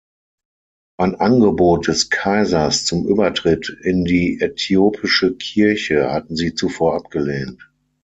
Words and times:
Ein 0.97 1.13
Angebot 1.19 1.87
des 1.87 2.09
Kaisers 2.09 2.85
zum 2.85 3.05
Übertritt 3.07 3.69
in 3.83 4.03
die 4.03 4.39
äthiopische 4.41 5.35
Kirche 5.35 6.11
hatten 6.11 6.35
sie 6.35 6.55
zuvor 6.55 6.95
abgelehnt. 6.95 7.61